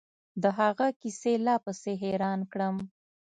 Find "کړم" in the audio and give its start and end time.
2.51-2.75